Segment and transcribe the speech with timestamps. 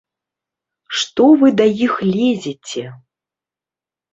[0.99, 2.83] Што вы да іх лезеце?!